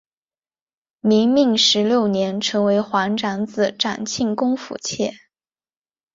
[1.01, 5.13] 明命十六年成为皇长子长庆公府妾。